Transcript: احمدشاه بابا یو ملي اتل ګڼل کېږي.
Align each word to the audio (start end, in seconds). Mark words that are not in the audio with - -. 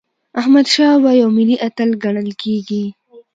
احمدشاه 0.39 0.93
بابا 1.03 1.11
یو 1.21 1.29
ملي 1.37 1.55
اتل 1.67 1.89
ګڼل 2.03 2.29
کېږي. 2.41 2.83